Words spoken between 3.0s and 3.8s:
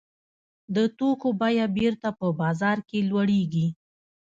لوړېږي